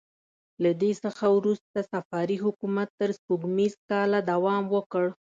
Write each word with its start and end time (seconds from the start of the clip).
له 0.63 0.71
دې 0.81 0.91
څخه 1.03 1.25
وروسته 1.37 1.77
صفاري 1.91 2.37
حکومت 2.45 2.89
تر 2.99 3.09
سپوږمیز 3.17 3.73
کاله 3.89 4.19
دوام 4.31 4.63
وکړ. 4.75 5.05